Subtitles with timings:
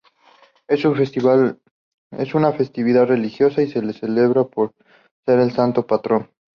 [0.67, 0.95] Es una
[2.53, 4.73] festividad religiosa y se le celebra por
[5.27, 6.27] ser el santo patrón.